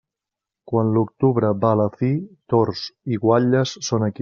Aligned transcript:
Quan 0.71 0.89
l'octubre 0.95 1.51
va 1.65 1.73
a 1.77 1.79
la 1.83 1.87
fi, 1.99 2.11
tords 2.55 2.83
i 3.15 3.23
guatlles 3.27 3.79
són 3.91 4.09
aquí. 4.11 4.19